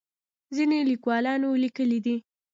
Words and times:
ځینو 0.55 0.77
لیکوالانو 0.91 1.49
لیکلي 1.63 1.99
دي. 2.05 2.15